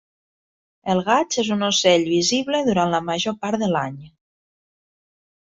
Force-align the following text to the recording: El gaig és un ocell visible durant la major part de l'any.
El 0.93 1.01
gaig 1.09 1.37
és 1.43 1.51
un 1.55 1.61
ocell 1.67 2.07
visible 2.13 2.63
durant 2.69 2.95
la 2.97 3.03
major 3.11 3.37
part 3.45 3.67
de 3.67 3.71
l'any. 3.77 4.01